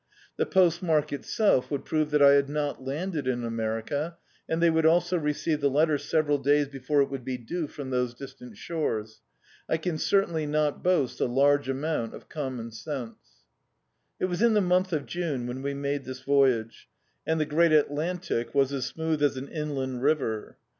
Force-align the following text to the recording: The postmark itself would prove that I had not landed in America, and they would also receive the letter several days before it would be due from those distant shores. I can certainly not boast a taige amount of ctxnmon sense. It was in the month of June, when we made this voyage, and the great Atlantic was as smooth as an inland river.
The 0.35 0.47
postmark 0.47 1.13
itself 1.13 1.69
would 1.69 1.85
prove 1.85 2.09
that 2.09 2.23
I 2.23 2.31
had 2.31 2.49
not 2.49 2.83
landed 2.83 3.27
in 3.27 3.43
America, 3.43 4.17
and 4.49 4.59
they 4.59 4.71
would 4.71 4.83
also 4.87 5.15
receive 5.15 5.61
the 5.61 5.69
letter 5.69 5.99
several 5.99 6.39
days 6.39 6.67
before 6.67 7.03
it 7.03 7.11
would 7.11 7.23
be 7.23 7.37
due 7.37 7.67
from 7.67 7.91
those 7.91 8.15
distant 8.15 8.57
shores. 8.57 9.21
I 9.69 9.77
can 9.77 9.99
certainly 9.99 10.47
not 10.47 10.81
boast 10.81 11.21
a 11.21 11.27
taige 11.27 11.67
amount 11.67 12.15
of 12.15 12.27
ctxnmon 12.29 12.73
sense. 12.73 13.19
It 14.19 14.25
was 14.25 14.41
in 14.41 14.55
the 14.55 14.59
month 14.59 14.91
of 14.91 15.05
June, 15.05 15.45
when 15.45 15.61
we 15.61 15.75
made 15.75 16.05
this 16.05 16.21
voyage, 16.21 16.89
and 17.27 17.39
the 17.39 17.45
great 17.45 17.71
Atlantic 17.71 18.55
was 18.55 18.73
as 18.73 18.87
smooth 18.87 19.21
as 19.21 19.37
an 19.37 19.49
inland 19.49 20.01
river. 20.01 20.57